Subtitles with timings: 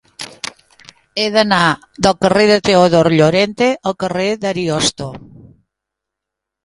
[1.21, 1.59] He d'anar
[2.07, 5.11] del carrer de Teodor Llorente al carrer d'Ariosto.